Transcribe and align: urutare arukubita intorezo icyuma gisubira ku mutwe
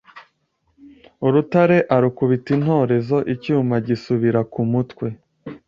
urutare 1.25 1.77
arukubita 1.95 2.49
intorezo 2.57 3.17
icyuma 3.33 3.75
gisubira 3.87 4.39
ku 4.51 4.61
mutwe 4.71 5.07